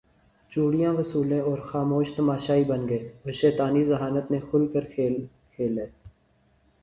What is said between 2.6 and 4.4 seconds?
بن گئے اور شیطانی ذہانت نے